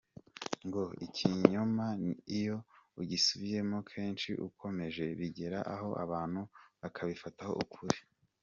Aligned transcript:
Ngo 0.67 0.83
ikinyoma 1.05 1.85
iyo 2.37 2.57
ugisubiyemo 3.01 3.77
kenshi 3.91 4.29
ukomeje, 4.47 5.05
bigera 5.19 5.59
aho 5.73 5.89
abantu 6.03 6.41
bakabifataho 6.81 7.53
ukuri. 7.65 7.99